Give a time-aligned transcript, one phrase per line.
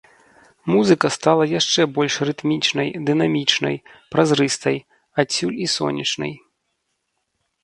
[0.75, 3.75] Музыка стала яшчэ больш рытмічнай, дынамічнай,
[4.15, 4.77] празрыстай,
[5.25, 6.33] адсюль і сонечнай.